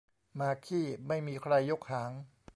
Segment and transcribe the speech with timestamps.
[0.35, 2.11] หมาขี้ไม่มีใครยกหาง